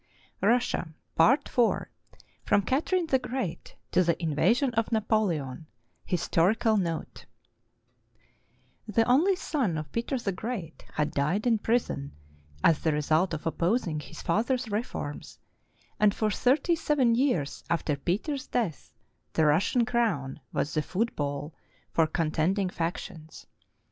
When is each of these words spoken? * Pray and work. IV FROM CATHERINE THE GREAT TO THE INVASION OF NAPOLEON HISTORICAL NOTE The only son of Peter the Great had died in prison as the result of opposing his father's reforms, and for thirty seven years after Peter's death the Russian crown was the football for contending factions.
* 0.01 0.03
Pray 0.41 0.51
and 0.79 0.93
work. 1.15 1.47
IV 1.47 1.87
FROM 2.45 2.61
CATHERINE 2.63 3.05
THE 3.05 3.19
GREAT 3.19 3.75
TO 3.91 4.03
THE 4.03 4.19
INVASION 4.19 4.73
OF 4.73 4.91
NAPOLEON 4.91 5.67
HISTORICAL 6.05 6.77
NOTE 6.77 7.27
The 8.87 9.03
only 9.03 9.35
son 9.35 9.77
of 9.77 9.91
Peter 9.91 10.17
the 10.17 10.31
Great 10.31 10.85
had 10.95 11.11
died 11.11 11.45
in 11.45 11.59
prison 11.59 12.13
as 12.63 12.79
the 12.79 12.91
result 12.93 13.35
of 13.35 13.45
opposing 13.45 13.99
his 13.99 14.23
father's 14.23 14.67
reforms, 14.69 15.37
and 15.99 16.15
for 16.15 16.31
thirty 16.31 16.75
seven 16.75 17.13
years 17.13 17.63
after 17.69 17.95
Peter's 17.95 18.47
death 18.47 18.91
the 19.33 19.45
Russian 19.45 19.85
crown 19.85 20.39
was 20.51 20.73
the 20.73 20.81
football 20.81 21.53
for 21.91 22.07
contending 22.07 22.69
factions. 22.71 23.45